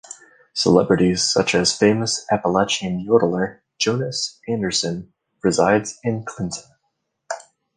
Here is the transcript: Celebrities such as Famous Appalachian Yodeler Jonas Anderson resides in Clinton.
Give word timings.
Celebrities 0.55 1.21
such 1.21 1.53
as 1.53 1.77
Famous 1.77 2.25
Appalachian 2.31 3.05
Yodeler 3.07 3.59
Jonas 3.77 4.39
Anderson 4.47 5.13
resides 5.43 5.99
in 6.03 6.25
Clinton. 6.25 6.63